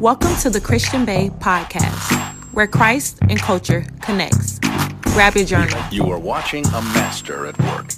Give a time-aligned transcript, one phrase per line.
[0.00, 2.10] Welcome to the Christian Bae podcast,
[2.52, 4.58] where Christ and culture connects.
[5.02, 5.80] Grab your journal.
[5.92, 7.92] You are watching a master at work.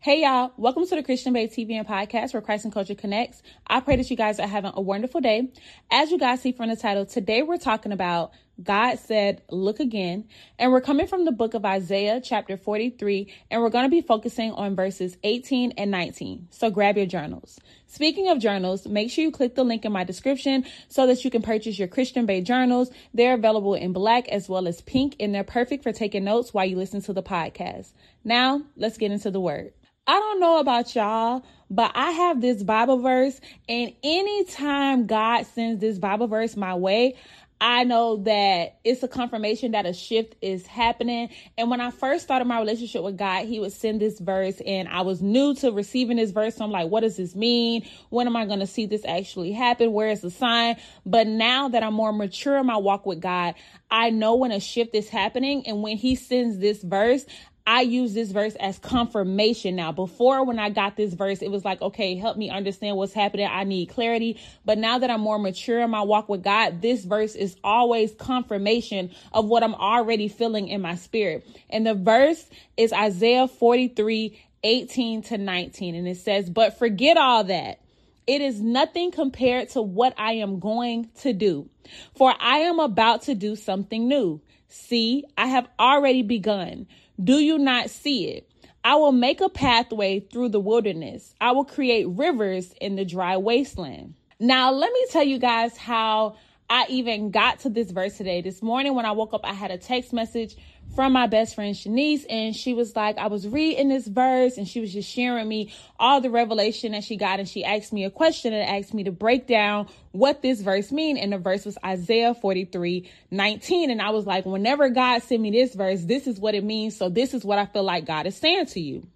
[0.00, 3.42] Hey y'all, welcome to the Christian Bae TV and podcast where Christ and culture connects.
[3.66, 5.52] I pray that you guys are having a wonderful day.
[5.90, 10.28] As you guys see from the title, today we're talking about God said, look again.
[10.58, 14.00] And we're coming from the book of Isaiah, chapter 43, and we're going to be
[14.00, 16.48] focusing on verses 18 and 19.
[16.50, 17.58] So grab your journals.
[17.86, 21.30] Speaking of journals, make sure you click the link in my description so that you
[21.30, 22.90] can purchase your Christian Bae journals.
[23.12, 26.64] They're available in black as well as pink, and they're perfect for taking notes while
[26.64, 27.92] you listen to the podcast.
[28.24, 29.72] Now, let's get into the word.
[30.06, 35.80] I don't know about y'all, but I have this Bible verse, and anytime God sends
[35.80, 37.16] this Bible verse my way,
[37.60, 41.30] I know that it's a confirmation that a shift is happening.
[41.56, 44.88] And when I first started my relationship with God, He would send this verse, and
[44.88, 46.56] I was new to receiving this verse.
[46.56, 47.86] So I'm like, what does this mean?
[48.10, 49.92] When am I going to see this actually happen?
[49.92, 50.76] Where is the sign?
[51.06, 53.54] But now that I'm more mature in my walk with God,
[53.90, 55.66] I know when a shift is happening.
[55.66, 57.24] And when He sends this verse,
[57.66, 59.90] I use this verse as confirmation now.
[59.90, 63.48] Before, when I got this verse, it was like, okay, help me understand what's happening.
[63.50, 64.38] I need clarity.
[64.66, 68.12] But now that I'm more mature in my walk with God, this verse is always
[68.14, 71.46] confirmation of what I'm already feeling in my spirit.
[71.70, 72.44] And the verse
[72.76, 75.94] is Isaiah 43 18 to 19.
[75.94, 77.80] And it says, But forget all that.
[78.26, 81.68] It is nothing compared to what I am going to do.
[82.14, 84.40] For I am about to do something new.
[84.68, 86.86] See, I have already begun.
[87.22, 88.50] Do you not see it?
[88.82, 91.34] I will make a pathway through the wilderness.
[91.40, 94.14] I will create rivers in the dry wasteland.
[94.40, 96.36] Now, let me tell you guys how
[96.68, 98.40] I even got to this verse today.
[98.40, 100.56] This morning when I woke up, I had a text message
[100.94, 104.66] from my best friend Shanice, and she was like, I was reading this verse, and
[104.68, 108.04] she was just sharing me all the revelation that she got, and she asked me
[108.04, 111.16] a question and asked me to break down what this verse mean.
[111.16, 113.90] And the verse was Isaiah 43, 19.
[113.90, 116.96] And I was like, whenever God sent me this verse, this is what it means.
[116.96, 119.06] So this is what I feel like God is saying to you.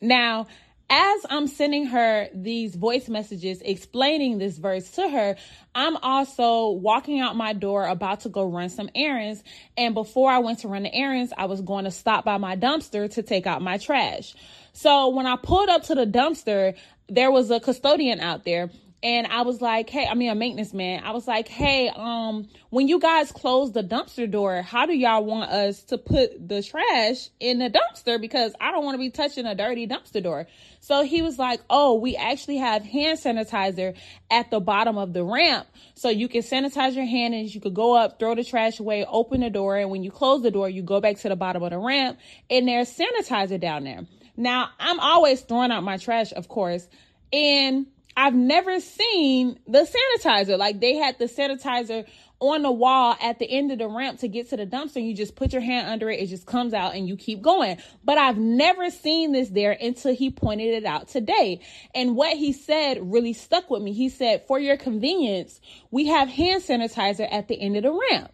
[0.00, 0.48] Now,
[0.90, 5.36] as I'm sending her these voice messages explaining this verse to her,
[5.74, 9.42] I'm also walking out my door about to go run some errands.
[9.76, 12.56] And before I went to run the errands, I was going to stop by my
[12.56, 14.34] dumpster to take out my trash.
[14.72, 16.76] So when I pulled up to the dumpster,
[17.08, 18.70] there was a custodian out there
[19.04, 21.04] and I was like, hey, I mean a maintenance man.
[21.04, 25.22] I was like, hey, um, when you guys close the dumpster door, how do y'all
[25.22, 28.18] want us to put the trash in the dumpster?
[28.18, 30.46] Because I don't want to be touching a dirty dumpster door.
[30.80, 33.94] So he was like, oh, we actually have hand sanitizer
[34.30, 35.66] at the bottom of the ramp.
[35.96, 39.04] So you can sanitize your hand and you could go up, throw the trash away,
[39.04, 39.76] open the door.
[39.76, 42.18] And when you close the door, you go back to the bottom of the ramp
[42.48, 44.06] and there's sanitizer down there.
[44.34, 46.88] Now, I'm always throwing out my trash, of course.
[47.34, 47.86] And
[48.16, 50.56] I've never seen the sanitizer.
[50.56, 52.06] Like they had the sanitizer
[52.40, 55.04] on the wall at the end of the ramp to get to the dumpster.
[55.04, 57.78] You just put your hand under it, it just comes out and you keep going.
[58.04, 61.60] But I've never seen this there until he pointed it out today.
[61.94, 63.92] And what he said really stuck with me.
[63.92, 65.60] He said, For your convenience,
[65.90, 68.30] we have hand sanitizer at the end of the ramp.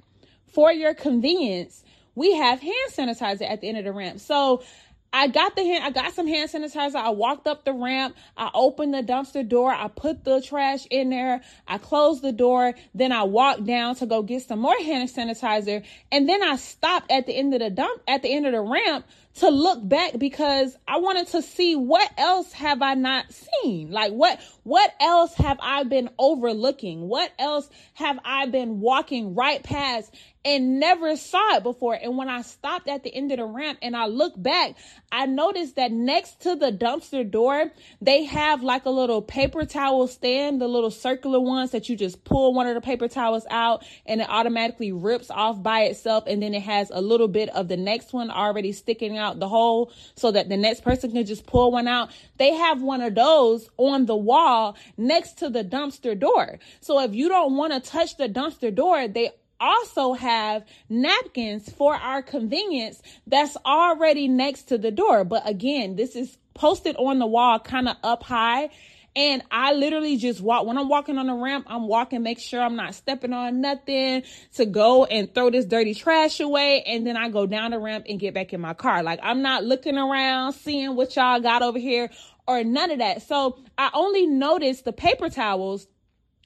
[0.53, 4.21] For your convenience, we have hand sanitizer at the end of the ramp.
[4.21, 4.63] So
[5.13, 6.95] I got the hand, I got some hand sanitizer.
[6.95, 8.17] I walked up the ramp.
[8.37, 9.73] I opened the dumpster door.
[9.73, 11.41] I put the trash in there.
[11.67, 12.75] I closed the door.
[12.95, 15.85] Then I walked down to go get some more hand sanitizer.
[16.13, 18.61] And then I stopped at the end of the dump, at the end of the
[18.61, 19.05] ramp
[19.37, 23.91] to look back because I wanted to see what else have I not seen?
[23.91, 27.09] Like what what else have I been overlooking?
[27.09, 31.95] What else have I been walking right past and never saw it before?
[31.95, 34.77] And when I stopped at the end of the ramp and I looked back,
[35.13, 37.71] I noticed that next to the dumpster door,
[38.01, 42.25] they have like a little paper towel stand, the little circular ones that you just
[42.25, 46.43] pull one of the paper towels out and it automatically rips off by itself and
[46.43, 49.93] then it has a little bit of the next one already sticking out the hole
[50.15, 52.11] so that the next person can just pull one out.
[52.39, 56.59] They have one of those on the wall next to the dumpster door.
[56.81, 61.95] So if you don't want to touch the dumpster door, they also have napkins for
[61.95, 65.25] our convenience that's already next to the door.
[65.25, 68.71] But again, this is posted on the wall kind of up high
[69.17, 72.63] and I literally just walk when I'm walking on the ramp, I'm walking, make sure
[72.63, 74.23] I'm not stepping on nothing
[74.55, 76.83] to go and throw this dirty trash away.
[76.87, 79.03] And then I go down the ramp and get back in my car.
[79.03, 82.11] Like I'm not looking around, seeing what y'all got over here
[82.47, 83.23] or none of that.
[83.23, 85.89] So I only noticed the paper towels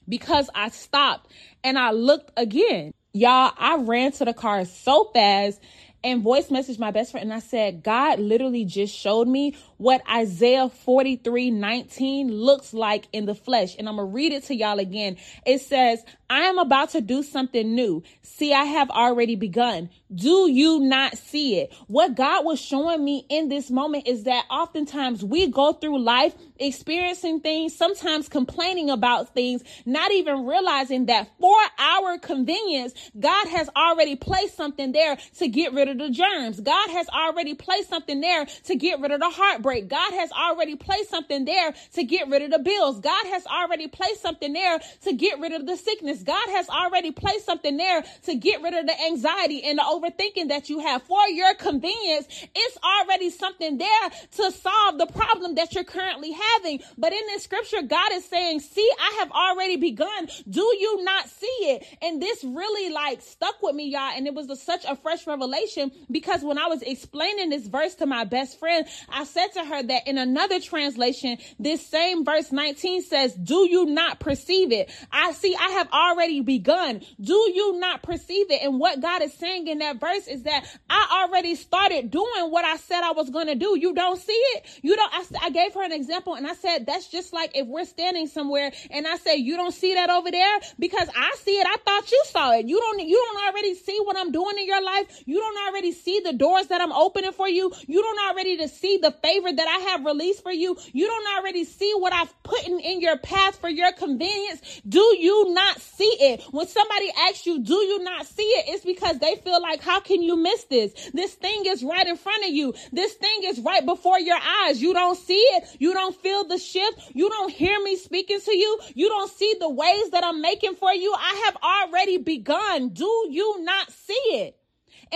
[0.09, 1.31] because I stopped
[1.63, 2.93] and I looked again.
[3.15, 5.61] Y'all, I ran to the car so fast
[6.05, 10.01] and voice message my best friend and I said, God literally just showed me what
[10.07, 13.75] Isaiah 43 19 looks like in the flesh.
[13.77, 15.17] And I'm going to read it to y'all again.
[15.47, 18.03] It says, I am about to do something new.
[18.21, 19.89] See, I have already begun.
[20.13, 21.73] Do you not see it?
[21.87, 26.35] What God was showing me in this moment is that oftentimes we go through life
[26.57, 33.69] experiencing things, sometimes complaining about things, not even realizing that for our convenience, God has
[33.75, 36.59] already placed something there to get rid of the germs.
[36.59, 39.87] God has already placed something there to get rid of the heartbreak.
[39.87, 42.99] God has already placed something there to get rid of the bills.
[42.99, 46.23] God has already placed something there to get rid of the sickness.
[46.23, 50.49] God has already placed something there to get rid of the anxiety and the overthinking
[50.49, 52.27] that you have for your convenience.
[52.55, 56.81] It's already something there to solve the problem that you're currently having.
[56.97, 60.27] But in this scripture, God is saying, see, I have already begun.
[60.49, 61.85] Do you not see it?
[62.01, 64.11] And this really like stuck with me, y'all.
[64.15, 67.95] And it was a, such a fresh revelation because when I was explaining this verse
[67.95, 72.51] to my best friend, I said to her that in another translation, this same verse
[72.51, 74.91] 19 says, do you not perceive it?
[75.11, 77.01] I see, I have already begun.
[77.19, 78.61] Do you not perceive it?
[78.63, 82.65] And what God is saying in that verse is that I already started doing what
[82.65, 83.77] I said I was going to do.
[83.77, 84.79] You don't see it.
[84.81, 87.67] You don't, I, I gave her an example and I said, that's just like if
[87.67, 91.59] we're standing somewhere and I say, you don't see that over there because I see
[91.59, 91.67] it.
[91.67, 92.67] I thought you saw it.
[92.67, 95.23] You don't, you don't already see what I'm doing in your life.
[95.25, 97.71] You don't already see the doors that I'm opening for you.
[97.87, 100.77] You don't already to see the favor that I have released for you.
[100.93, 104.81] You don't already see what I've put in, in your path for your convenience.
[104.87, 106.43] Do you not see it?
[106.51, 108.65] When somebody asks you, do you not see it?
[108.69, 110.93] It's because they feel like, how can you miss this?
[111.13, 112.73] This thing is right in front of you.
[112.91, 114.81] This thing is right before your eyes.
[114.81, 115.77] You don't see it.
[115.79, 117.11] You don't feel the shift.
[117.13, 118.79] You don't hear me speaking to you.
[118.93, 121.13] You don't see the ways that I'm making for you.
[121.17, 122.89] I have already begun.
[122.89, 124.57] Do you not see it?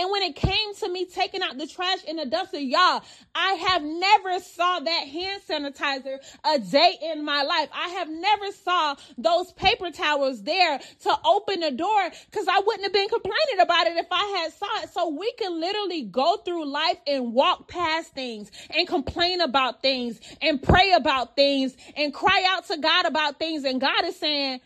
[0.00, 3.02] And when it came to me taking out the trash in the dumpster, y'all,
[3.34, 7.68] I have never saw that hand sanitizer a day in my life.
[7.74, 12.84] I have never saw those paper towels there to open the door because I wouldn't
[12.84, 14.88] have been complaining about it if I had saw it.
[14.88, 20.18] So we can literally go through life and walk past things and complain about things
[20.40, 23.64] and pray about things and cry out to God about things.
[23.64, 24.60] And God is saying,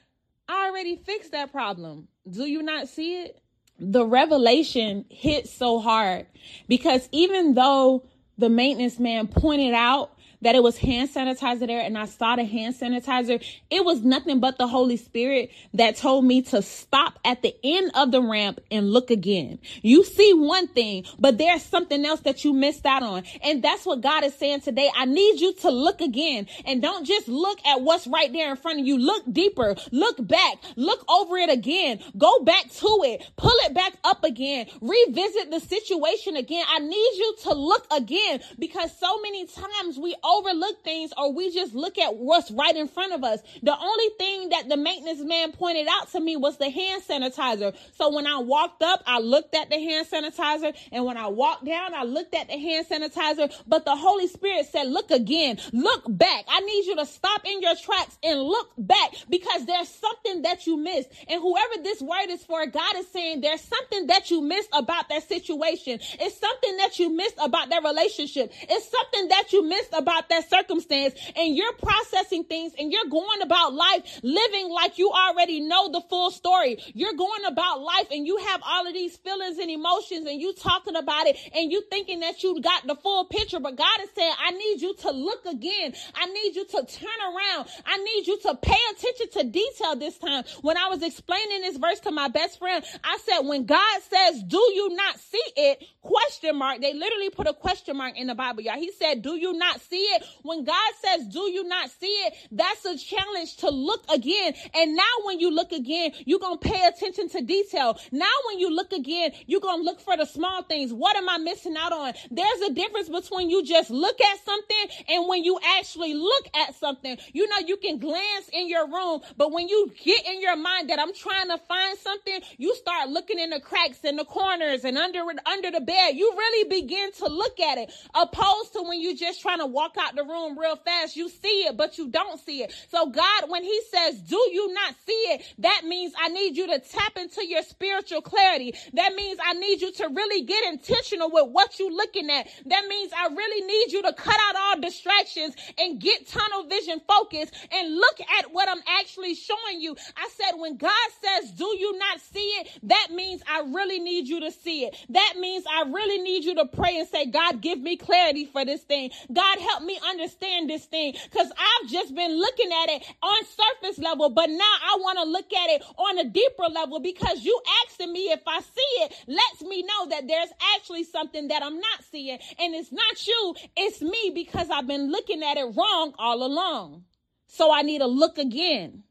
[0.48, 2.06] I already fixed that problem.
[2.30, 3.40] Do you not see it?
[3.78, 6.26] The revelation hit so hard
[6.68, 8.04] because even though
[8.38, 10.13] the maintenance man pointed out
[10.44, 14.40] that it was hand sanitizer there and I saw the hand sanitizer, it was nothing
[14.40, 18.60] but the Holy Spirit that told me to stop at the end of the ramp
[18.70, 19.58] and look again.
[19.82, 23.24] You see one thing, but there's something else that you missed out on.
[23.42, 24.90] And that's what God is saying today.
[24.94, 28.56] I need you to look again and don't just look at what's right there in
[28.56, 28.98] front of you.
[28.98, 33.94] Look deeper, look back, look over it again, go back to it, pull it back
[34.04, 36.64] up again, revisit the situation again.
[36.68, 41.52] I need you to look again because so many times we overlook things or we
[41.52, 43.40] just look at what's right in front of us.
[43.62, 47.76] The only thing that the maintenance man pointed out to me was the hand sanitizer.
[47.96, 50.74] So when I walked up, I looked at the hand sanitizer.
[50.92, 53.52] And when I walked down, I looked at the hand sanitizer.
[53.66, 56.44] But the Holy Spirit said, look again, look back.
[56.48, 60.66] I need you to stop in your tracks and look back because there's something that
[60.66, 61.10] you missed.
[61.28, 65.08] And whoever this word is for, God is saying there's something that you missed about
[65.08, 65.98] that situation.
[66.20, 68.52] It's something that you missed about that relationship.
[68.62, 73.06] It's something that you missed about about that circumstance and you're processing things and you're
[73.10, 76.78] going about life living like you already know the full story.
[76.94, 80.52] You're going about life and you have all of these feelings and emotions and you
[80.54, 83.60] talking about it and you thinking that you got the full picture.
[83.60, 85.94] But God is saying, I need you to look again.
[86.14, 87.68] I need you to turn around.
[87.84, 90.44] I need you to pay attention to detail this time.
[90.62, 94.42] When I was explaining this verse to my best friend, I said, when God says,
[94.42, 95.84] do you not see it?
[96.00, 96.80] Question mark.
[96.80, 98.76] They literally put a question mark in the Bible, y'all.
[98.76, 100.24] He said, do you not see it?
[100.42, 102.34] When God says, do you not see it?
[102.50, 104.54] That's a challenge to look again.
[104.74, 107.98] And now when you look again, you're going to pay attention to detail.
[108.12, 110.92] Now when you look again, you're going to look for the small things.
[110.92, 112.14] What am I missing out on?
[112.30, 116.74] There's a difference between you just look at something and when you actually look at
[116.74, 117.16] something.
[117.32, 120.90] You know, you can glance in your room, but when you get in your mind
[120.90, 124.84] that I'm trying to find something, you start looking in the cracks and the corners
[124.84, 126.14] and under under the bed.
[126.14, 129.93] You really begin to look at it opposed to when you're just trying to walk
[129.94, 131.16] walk out the room real fast.
[131.16, 132.72] You see it, but you don't see it.
[132.90, 135.54] So God, when he says, do you not see it?
[135.58, 138.74] That means I need you to tap into your spiritual clarity.
[138.94, 142.48] That means I need you to really get intentional with what you're looking at.
[142.66, 147.00] That means I really need you to cut out all distractions and get tunnel vision
[147.06, 149.96] focus and look at what I'm actually showing you.
[150.16, 150.90] I said, when God
[151.22, 152.78] says, do you not see it?
[152.84, 154.96] That means I really need you to see it.
[155.10, 158.64] That means I really need you to pray and say, God, give me clarity for
[158.64, 159.10] this thing.
[159.32, 161.14] God, help me understand this thing.
[161.32, 165.24] Cause I've just been looking at it on surface level, but now I want to
[165.24, 169.14] look at it on a deeper level because you asking me if I see it
[169.26, 172.38] lets me know that there's actually something that I'm not seeing.
[172.58, 177.04] And it's not you, it's me because I've been looking at it wrong all along.
[177.46, 179.04] So I need to look again.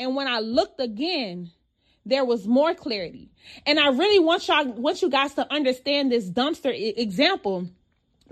[0.00, 1.50] And when I looked again,
[2.06, 3.30] there was more clarity.
[3.66, 7.68] And I really want y'all want you guys to understand this dumpster example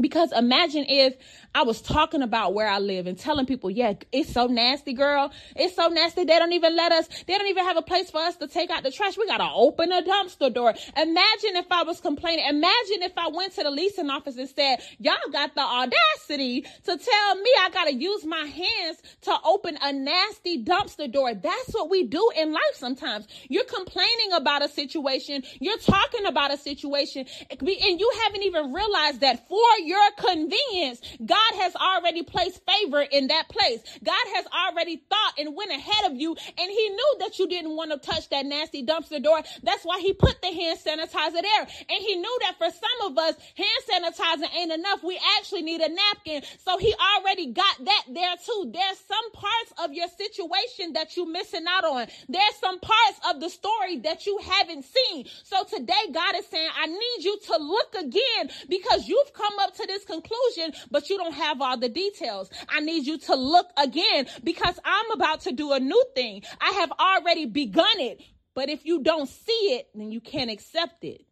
[0.01, 1.17] because imagine if
[1.55, 5.31] I was talking about where I live and telling people, yeah, it's so nasty, girl.
[5.55, 6.25] It's so nasty.
[6.25, 8.71] They don't even let us, they don't even have a place for us to take
[8.71, 9.19] out the trash.
[9.19, 10.73] We got to open a dumpster door.
[10.97, 12.47] Imagine if I was complaining.
[12.49, 16.97] Imagine if I went to the leasing office and said, y'all got the audacity to
[16.97, 21.35] tell me I got to use my hands to open a nasty dumpster door.
[21.35, 23.27] That's what we do in life sometimes.
[23.51, 25.43] You're complaining about a situation.
[25.61, 31.53] You're talking about a situation and you haven't even realized that for your convenience, God
[31.61, 33.81] has already placed favor in that place.
[34.03, 37.77] God has already thought and went ahead of you, and He knew that you didn't
[37.77, 39.43] want to touch that nasty dumpster door.
[39.63, 41.61] That's why He put the hand sanitizer there.
[41.89, 45.03] And He knew that for some of us, hand sanitizer ain't enough.
[45.03, 46.43] We actually need a napkin.
[46.65, 48.71] So He already got that there too.
[48.73, 52.07] There's some parts of your situation that you're missing out on.
[52.29, 55.27] There's some parts of the story that you haven't seen.
[55.45, 59.72] So today, God is saying, I need you to look again because you've come up
[59.77, 62.51] to this conclusion, but you don't have all the details.
[62.69, 66.43] I need you to look again because I'm about to do a new thing.
[66.61, 68.21] I have already begun it.
[68.55, 71.25] But if you don't see it, then you can't accept it.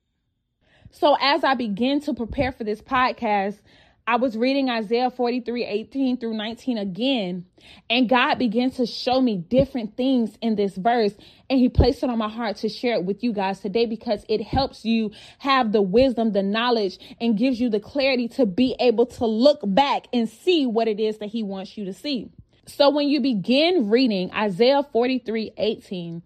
[0.93, 3.61] So as I begin to prepare for this podcast,
[4.11, 7.47] I was reading Isaiah 43 18 through 19 again,
[7.89, 11.15] and God began to show me different things in this verse.
[11.49, 14.25] And He placed it on my heart to share it with you guys today because
[14.29, 18.75] it helps you have the wisdom, the knowledge, and gives you the clarity to be
[18.81, 22.33] able to look back and see what it is that He wants you to see.
[22.67, 26.23] So when you begin reading Isaiah 43 18,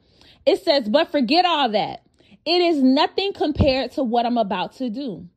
[0.47, 2.01] it says, But forget all that.
[2.47, 5.29] It is nothing compared to what I'm about to do.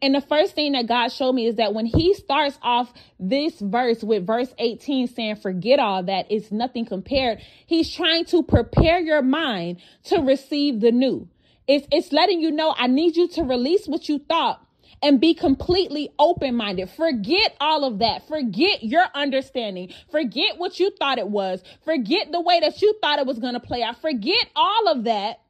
[0.00, 3.58] And the first thing that God showed me is that when he starts off this
[3.60, 7.40] verse with verse 18 saying, forget all that, it's nothing compared.
[7.66, 11.28] He's trying to prepare your mind to receive the new.
[11.66, 14.66] It's, it's letting you know, I need you to release what you thought
[15.02, 16.88] and be completely open minded.
[16.90, 18.26] Forget all of that.
[18.28, 19.92] Forget your understanding.
[20.10, 21.62] Forget what you thought it was.
[21.84, 24.00] Forget the way that you thought it was going to play out.
[24.00, 25.40] Forget all of that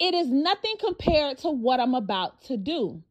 [0.00, 3.02] it is nothing compared to what I'm about to do.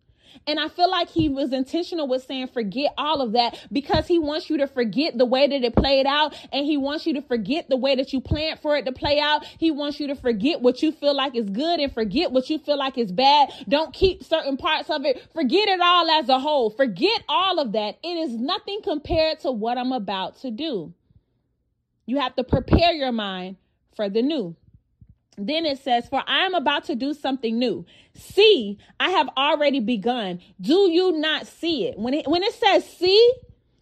[0.48, 4.20] And I feel like he was intentional with saying forget all of that because he
[4.20, 7.22] wants you to forget the way that it played out and he wants you to
[7.22, 9.46] forget the way that you planned for it to play out.
[9.46, 12.60] He wants you to forget what you feel like is good and forget what you
[12.60, 13.50] feel like is bad.
[13.68, 15.22] Don't keep certain parts of it.
[15.34, 16.70] Forget it all as a whole.
[16.70, 17.98] Forget all of that.
[18.04, 20.94] It is nothing compared to what I'm about to do.
[22.06, 23.58] You have to prepare your mind
[23.96, 24.56] for the new.
[25.40, 27.86] Then it says, For I am about to do something new.
[28.14, 30.40] See, I have already begun.
[30.60, 31.98] Do you not see it?
[31.98, 33.34] When it when it says see,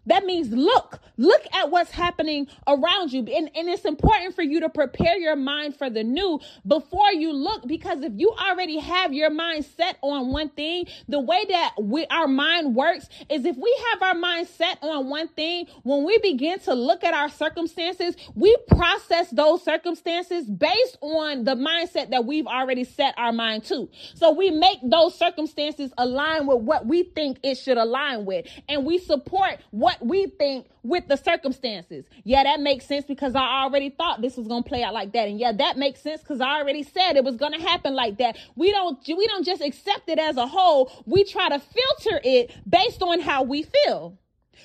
[0.08, 3.20] that means look, look at what's happening around you.
[3.20, 7.34] And, and it's important for you to prepare your mind for the new before you
[7.34, 11.76] look, because if you already have your mind set on one thing, the way that
[11.82, 16.06] we, our mind works is if we have our mind set on one thing, when
[16.06, 22.12] we begin to look at our circumstances, we process those circumstances based on the mindset
[22.12, 23.90] that we've already set our mind to.
[24.14, 28.46] So we make those circumstances align with what we think it should align with.
[28.70, 32.06] And we support what we think with the circumstances.
[32.24, 35.14] Yeah, that makes sense because I already thought this was going to play out like
[35.14, 35.28] that.
[35.28, 38.18] And yeah, that makes sense because I already said it was going to happen like
[38.18, 38.38] that.
[38.56, 40.92] We don't we don't just accept it as a whole.
[41.06, 44.18] We try to filter it based on how we feel.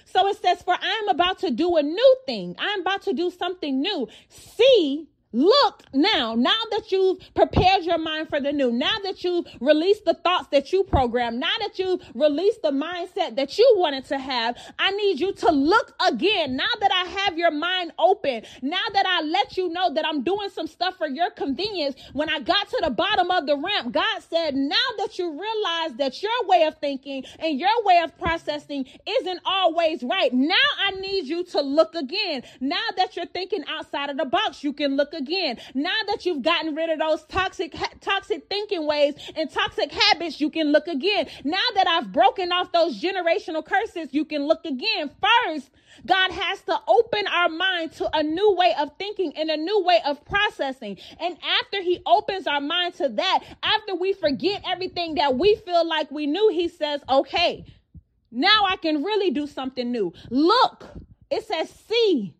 [0.04, 2.56] So it says, For I am about to do a new thing.
[2.58, 4.08] I'm about to do something new.
[4.28, 9.46] See, Look now, now that you've prepared your mind for the new, now that you've
[9.60, 14.04] released the thoughts that you programmed, now that you've released the mindset that you wanted
[14.06, 16.56] to have, I need you to look again.
[16.56, 20.22] Now that I have your mind open, now that I let you know that I'm
[20.22, 23.92] doing some stuff for your convenience, when I got to the bottom of the ramp,
[23.92, 28.16] God said, now that you realize that your way of thinking and your way of
[28.18, 30.54] processing isn't always right, now
[30.86, 32.42] I need you to look again.
[32.60, 35.58] Now that you're thinking outside of the box, you can look again again.
[35.74, 40.50] Now that you've gotten rid of those toxic, toxic thinking ways and toxic habits, you
[40.50, 41.28] can look again.
[41.44, 45.10] Now that I've broken off those generational curses, you can look again.
[45.20, 45.70] First,
[46.06, 49.84] God has to open our mind to a new way of thinking and a new
[49.84, 50.98] way of processing.
[51.20, 55.86] And after He opens our mind to that, after we forget everything that we feel
[55.86, 57.64] like we knew, He says, okay,
[58.30, 60.12] now I can really do something new.
[60.30, 60.88] Look,
[61.30, 62.34] it says, see,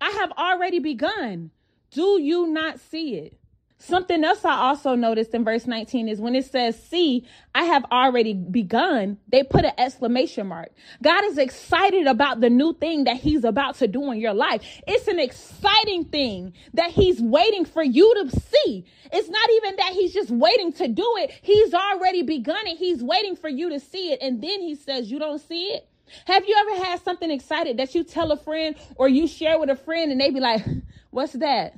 [0.00, 1.50] I have already begun.
[1.94, 3.38] Do you not see it?
[3.78, 7.24] Something else I also noticed in verse 19 is when it says, See,
[7.54, 10.70] I have already begun, they put an exclamation mark.
[11.02, 14.62] God is excited about the new thing that He's about to do in your life.
[14.88, 18.86] It's an exciting thing that He's waiting for you to see.
[19.12, 22.78] It's not even that He's just waiting to do it, He's already begun it.
[22.78, 24.20] He's waiting for you to see it.
[24.20, 25.88] And then He says, You don't see it?
[26.26, 29.70] Have you ever had something excited that you tell a friend or you share with
[29.70, 30.64] a friend and they be like,
[31.10, 31.74] What's that?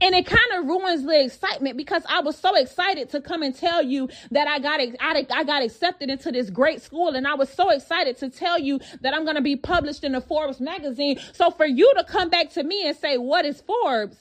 [0.00, 3.54] And it kind of ruins the excitement because I was so excited to come and
[3.54, 7.34] tell you that I got I, I got accepted into this great school and I
[7.34, 10.60] was so excited to tell you that I'm going to be published in the Forbes
[10.60, 11.18] magazine.
[11.32, 14.18] So for you to come back to me and say, "What is Forbes?"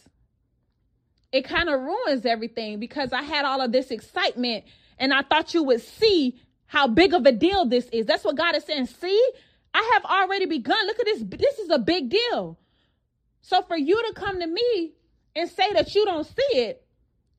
[1.31, 4.63] It kind of ruins everything because I had all of this excitement
[4.97, 8.05] and I thought you would see how big of a deal this is.
[8.05, 8.87] That's what God is saying.
[8.87, 9.29] See,
[9.73, 10.85] I have already begun.
[10.85, 11.23] Look at this.
[11.23, 12.57] This is a big deal.
[13.41, 14.93] So for you to come to me
[15.35, 16.85] and say that you don't see it,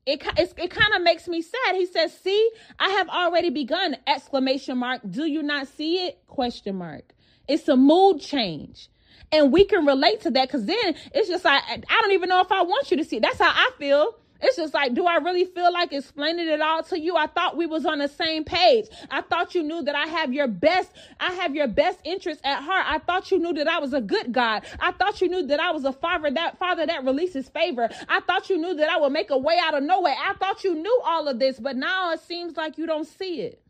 [0.05, 1.75] it, it, it kind of makes me sad.
[1.75, 5.01] He says, see, I have already begun, exclamation mark.
[5.07, 6.25] Do you not see it?
[6.25, 7.13] Question mark.
[7.47, 8.89] It's a mood change.
[9.31, 12.41] And we can relate to that because then it's just like, I don't even know
[12.41, 13.21] if I want you to see it.
[13.21, 14.15] That's how I feel.
[14.41, 17.17] It's just like, do I really feel like explaining it all to you?
[17.17, 18.85] I thought we was on the same page.
[19.11, 22.61] I thought you knew that I have your best, I have your best interest at
[22.61, 22.85] heart.
[22.87, 24.63] I thought you knew that I was a good God.
[24.79, 27.89] I thought you knew that I was a father that father that releases favor.
[28.07, 30.15] I thought you knew that I would make a way out of nowhere.
[30.17, 33.41] I thought you knew all of this, but now it seems like you don't see
[33.41, 33.61] it.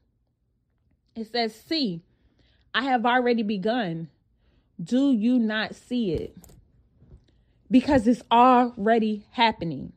[1.15, 2.03] It says, see,
[2.73, 4.09] I have already begun.
[4.81, 6.37] Do you not see it?
[7.71, 9.93] Because it's already happening.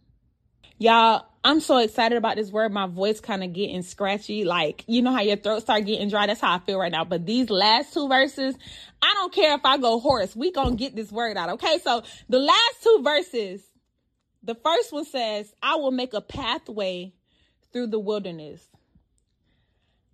[0.82, 2.72] Y'all, I'm so excited about this word.
[2.72, 4.42] My voice kind of getting scratchy.
[4.42, 6.26] Like, you know how your throat start getting dry?
[6.26, 7.04] That's how I feel right now.
[7.04, 8.56] But these last two verses,
[9.00, 10.34] I don't care if I go hoarse.
[10.34, 11.50] We gonna get this word out.
[11.50, 11.78] Okay.
[11.84, 13.62] So the last two verses,
[14.42, 17.12] the first one says, I will make a pathway
[17.72, 18.60] through the wilderness.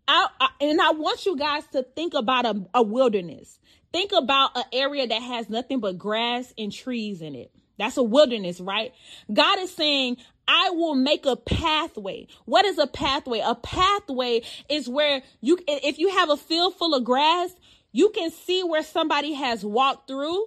[0.06, 3.58] I, I, and I want you guys to think about a, a wilderness.
[3.90, 7.52] Think about an area that has nothing but grass and trees in it.
[7.78, 8.92] That's a wilderness, right?
[9.32, 12.26] God is saying, I will make a pathway.
[12.46, 13.40] What is a pathway?
[13.40, 17.50] A pathway is where you, if you have a field full of grass,
[17.92, 20.46] you can see where somebody has walked through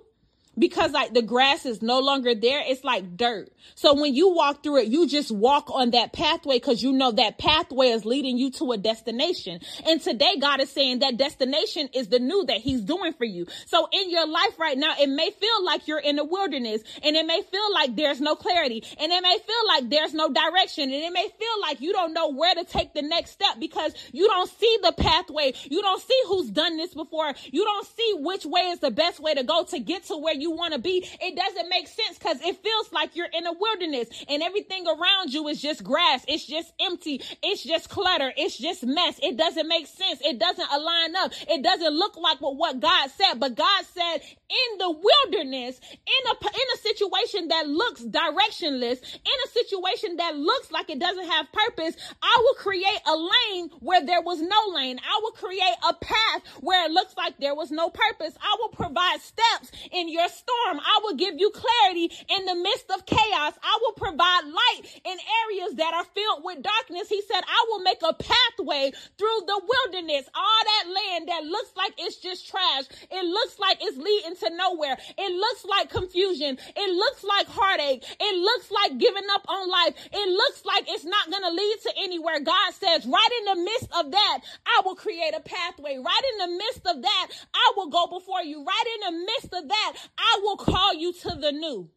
[0.58, 3.50] because like the grass is no longer there it's like dirt.
[3.76, 7.12] So when you walk through it you just walk on that pathway because you know
[7.12, 9.60] that pathway is leading you to a destination.
[9.86, 13.48] And today god is saying that destination is the new that he's doing for you.
[13.66, 17.16] So in your life right now it may feel like you're in the wilderness and
[17.16, 20.84] it may feel like there's no clarity and it may feel like there's no direction
[20.84, 23.94] and it may feel like you don't know where to take the next step because
[24.12, 25.54] you don't see the pathway.
[25.70, 27.34] You don't see who's done this before.
[27.52, 30.34] You don't see which way is the best way to go to get to where
[30.34, 33.54] you want to be, it doesn't make sense because it feels like you're in a
[33.54, 36.24] wilderness and everything around you is just grass.
[36.28, 37.22] It's just empty.
[37.44, 38.32] It's just clutter.
[38.36, 39.20] It's just mess.
[39.22, 40.22] It doesn't make sense.
[40.24, 41.32] It doesn't align up.
[41.50, 43.40] It doesn't look like what, what God said.
[43.40, 49.38] But God said in the wilderness, in a, in a situation that looks directionless, in
[49.46, 54.06] a situation that looks like it doesn't have purpose, I will create a lane where
[54.06, 55.00] there was no lane.
[55.00, 58.36] I will create a path where it looks like there was no purpose.
[58.42, 60.80] I will provide steps in your storm.
[60.80, 63.54] I will give you clarity in the midst of chaos.
[63.62, 67.10] I will provide light in areas that are filled with darkness.
[67.10, 70.30] He said, I will make a pathway through the wilderness.
[70.34, 72.86] All that land that looks like it's just trash.
[73.12, 74.98] It looks like it's leading to nowhere.
[75.18, 76.58] It looks like confusion.
[76.76, 78.04] It looks like heartache.
[78.20, 79.94] It looks like giving up on life.
[80.12, 82.40] It looks like it's not going to lead to anywhere.
[82.40, 85.98] God says, right in the midst of that, I will create a pathway.
[85.98, 88.64] Right in the midst of that, I will go before you.
[88.64, 91.90] Right in the midst of that, I will call you to the new.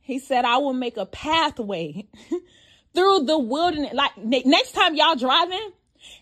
[0.00, 2.06] He said, I will make a pathway
[2.94, 3.92] through the wilderness.
[3.92, 5.72] Like next time y'all driving,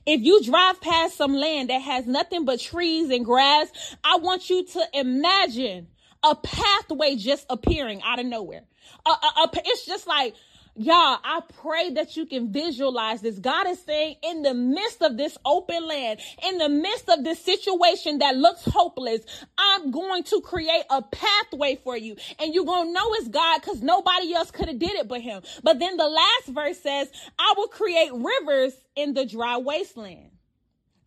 [0.07, 3.69] if you drive past some land that has nothing but trees and grass,
[4.03, 5.89] I want you to imagine
[6.23, 8.63] a pathway just appearing out of nowhere.
[9.05, 9.15] A, a,
[9.45, 10.35] a, it's just like
[10.77, 13.39] Y'all, I pray that you can visualize this.
[13.39, 17.39] God is saying, in the midst of this open land, in the midst of this
[17.39, 19.21] situation that looks hopeless,
[19.57, 22.17] I'm going to create a pathway for you.
[22.41, 25.21] And you're going to know it's God because nobody else could have did it but
[25.21, 25.43] him.
[25.63, 27.09] But then the last verse says,
[27.39, 30.31] I will create rivers in the dry wasteland.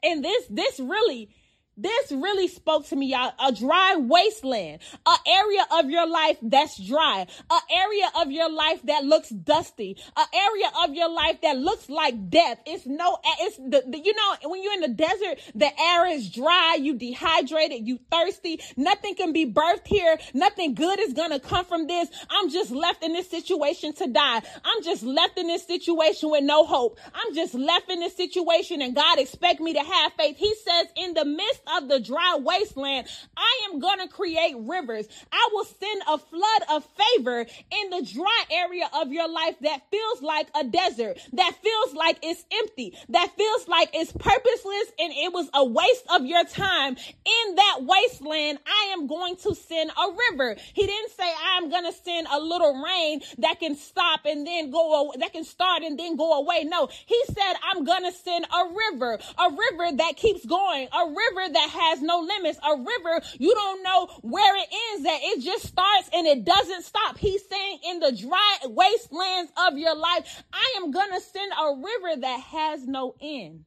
[0.01, 1.29] And this, this really,
[1.77, 3.33] this really spoke to me, y'all.
[3.39, 8.81] A dry wasteland, a area of your life that's dry, a area of your life
[8.83, 12.59] that looks dusty, a area of your life that looks like death.
[12.65, 16.29] It's no, it's the, the, you know, when you're in the desert, the air is
[16.29, 18.59] dry, you dehydrated, you thirsty.
[18.75, 20.17] Nothing can be birthed here.
[20.33, 22.09] Nothing good is to come from this.
[22.29, 24.41] I'm just left in this situation to die.
[24.63, 26.99] I'm just left in this situation with no hope.
[27.13, 30.37] I'm just left in this situation and God expect me to have faith.
[30.37, 35.07] He says in the midst of the dry wasteland, I am going to create rivers.
[35.31, 39.81] I will send a flood of favor in the dry area of your life that
[39.91, 45.13] feels like a desert, that feels like it's empty, that feels like it's purposeless and
[45.13, 46.95] it was a waste of your time.
[46.95, 50.55] In that wasteland, I am going to send a river.
[50.73, 54.71] He didn't say I'm going to send a little rain that can stop and then
[54.71, 56.63] go, that can start and then go away.
[56.63, 61.07] No, he said I'm going to send a river, a river that keeps going, a
[61.07, 62.59] river that has no limits.
[62.63, 65.19] A river, you don't know where it ends at.
[65.23, 67.17] It just starts and it doesn't stop.
[67.17, 71.75] He's saying in the dry wastelands of your life, I am going to send a
[71.75, 73.65] river that has no end.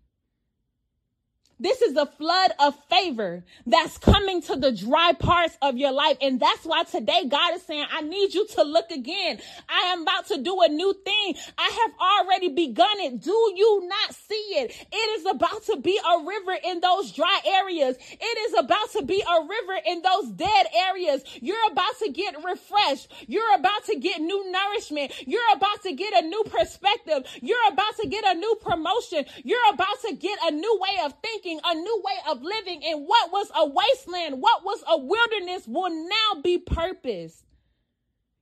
[1.61, 6.16] This is a flood of favor that's coming to the dry parts of your life.
[6.23, 9.38] And that's why today God is saying, I need you to look again.
[9.68, 11.35] I am about to do a new thing.
[11.59, 13.20] I have already begun it.
[13.20, 14.75] Do you not see it?
[14.90, 17.99] It is about to be a river in those dry areas.
[18.11, 21.23] It is about to be a river in those dead areas.
[21.42, 23.12] You're about to get refreshed.
[23.27, 25.12] You're about to get new nourishment.
[25.27, 27.25] You're about to get a new perspective.
[27.42, 29.27] You're about to get a new promotion.
[29.44, 32.82] You're about to get a new way of thinking a new way of living.
[32.84, 37.42] And what was a wasteland, what was a wilderness, will now be purpose.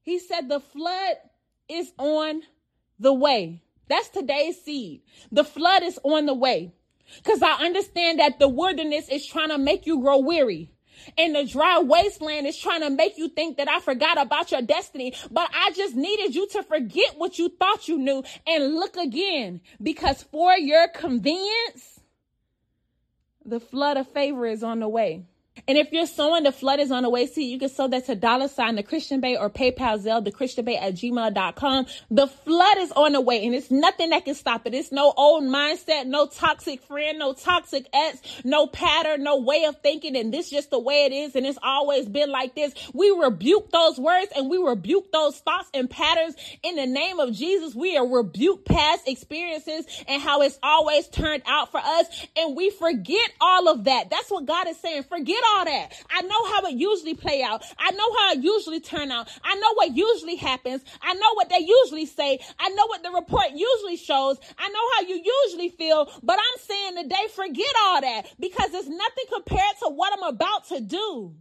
[0.03, 1.17] He said the flood
[1.69, 2.43] is on
[2.99, 3.63] the way.
[3.89, 5.03] That's today's seed.
[5.33, 6.73] The flood is on the way.
[7.17, 10.71] Because I understand that the wilderness is trying to make you grow weary.
[11.17, 14.63] And the dry wasteland is trying to make you think that I forgot about your
[14.63, 15.15] destiny.
[15.31, 19.61] But I just needed you to forget what you thought you knew and look again.
[19.83, 21.98] Because for your convenience,
[23.49, 25.25] the flood of favor is on the way.
[25.67, 27.27] And if you're sowing, the flood is on the way.
[27.27, 30.31] See, you can sow that to dollar sign the Christian Bae or PayPal Zelle, the
[30.31, 31.87] Christian Bae at gmail.com.
[32.11, 34.75] The flood is on the way and it's nothing that can stop it.
[34.75, 39.77] It's no old mindset, no toxic friend, no toxic ex, no pattern, no way of
[39.83, 40.17] thinking.
[40.17, 41.35] And this just the way it is.
[41.35, 42.75] And it's always been like this.
[42.93, 47.33] We rebuke those words and we rebuke those thoughts and patterns in the name of
[47.33, 47.75] Jesus.
[47.75, 52.07] We are rebuke past experiences and how it's always turned out for us.
[52.37, 54.11] And we forget all of that.
[54.11, 55.05] That's what God is saying.
[55.05, 55.93] Forget all that.
[56.11, 57.63] I know how it usually play out.
[57.79, 59.29] I know how it usually turn out.
[59.43, 60.83] I know what usually happens.
[61.01, 62.41] I know what they usually say.
[62.59, 64.39] I know what the report usually shows.
[64.59, 68.89] I know how you usually feel, but I'm saying today, forget all that because it's
[68.89, 71.35] nothing compared to what I'm about to do.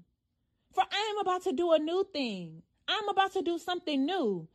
[0.74, 2.62] For I am about to do a new thing.
[2.88, 4.48] I'm about to do something new.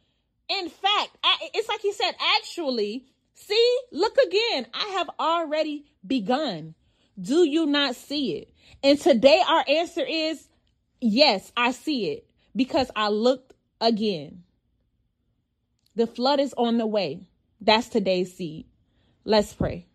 [0.49, 4.67] In fact, I, it's like he said, actually, see, look again.
[4.73, 6.75] I have already begun.
[7.21, 8.53] Do you not see it?
[8.83, 10.49] And today our answer is
[11.01, 14.45] yes, I see it because I looked again.
[15.95, 17.29] The flood is on the way.
[17.61, 18.67] That's today's seed.
[19.25, 19.87] Let's pray.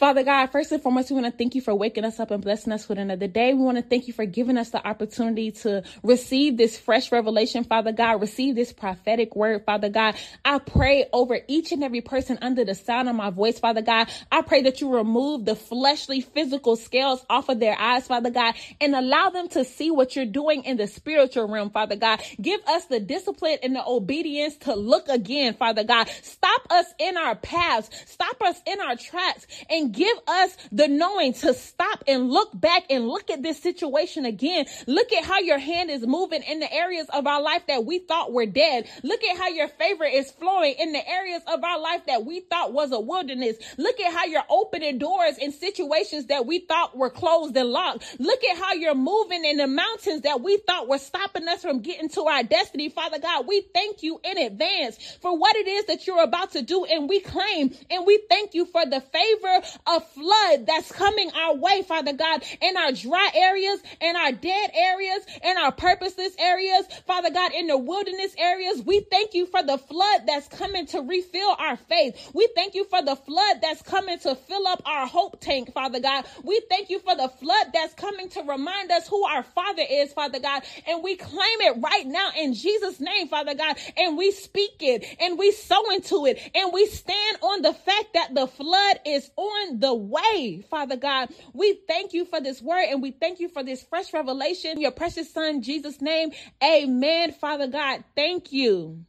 [0.00, 2.42] Father God, first and foremost, we want to thank you for waking us up and
[2.42, 3.52] blessing us with another day.
[3.52, 7.64] We want to thank you for giving us the opportunity to receive this fresh revelation,
[7.64, 10.14] Father God, receive this prophetic word, Father God.
[10.42, 14.08] I pray over each and every person under the sound of my voice, Father God.
[14.32, 18.54] I pray that you remove the fleshly, physical scales off of their eyes, Father God,
[18.80, 22.22] and allow them to see what you're doing in the spiritual realm, Father God.
[22.40, 26.08] Give us the discipline and the obedience to look again, Father God.
[26.22, 31.32] Stop us in our paths, stop us in our tracks, and give us the knowing
[31.34, 34.66] to stop and look back and look at this situation again.
[34.86, 37.98] Look at how your hand is moving in the areas of our life that we
[38.00, 38.88] thought were dead.
[39.02, 42.40] Look at how your favor is flowing in the areas of our life that we
[42.40, 43.56] thought was a wilderness.
[43.78, 48.16] Look at how you're opening doors in situations that we thought were closed and locked.
[48.18, 51.80] Look at how you're moving in the mountains that we thought were stopping us from
[51.80, 52.88] getting to our destiny.
[52.88, 56.62] Father God, we thank you in advance for what it is that you're about to
[56.62, 61.30] do and we claim and we thank you for the favor of flood that's coming
[61.32, 66.34] our way, Father God, in our dry areas, in our dead areas, in our purposeless
[66.38, 68.82] areas, Father God, in the wilderness areas.
[68.82, 72.30] We thank you for the flood that's coming to refill our faith.
[72.34, 76.00] We thank you for the flood that's coming to fill up our hope tank, Father
[76.00, 76.24] God.
[76.42, 80.12] We thank you for the flood that's coming to remind us who our Father is,
[80.12, 80.62] Father God.
[80.86, 83.76] And we claim it right now in Jesus' name, Father God.
[83.96, 88.14] And we speak it and we sow into it and we stand on the fact
[88.14, 89.30] that the flood is
[89.60, 91.30] on the way, Father God.
[91.52, 94.80] We thank you for this word and we thank you for this fresh revelation.
[94.80, 96.32] Your precious son, Jesus' name.
[96.62, 98.04] Amen, Father God.
[98.14, 99.04] Thank you.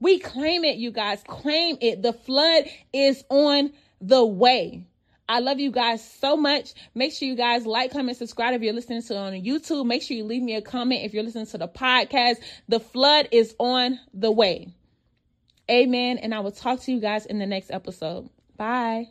[0.00, 1.22] We claim it, you guys.
[1.26, 2.02] Claim it.
[2.02, 4.84] The flood is on the way.
[5.28, 6.74] I love you guys so much.
[6.94, 9.86] Make sure you guys like, comment, subscribe if you're listening to on YouTube.
[9.86, 12.36] Make sure you leave me a comment if you're listening to the podcast.
[12.68, 14.74] The flood is on the way.
[15.70, 16.18] Amen.
[16.18, 18.28] And I will talk to you guys in the next episode.
[18.56, 19.06] Bye.